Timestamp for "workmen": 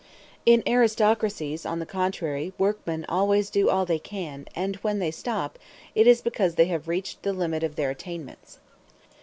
2.57-3.05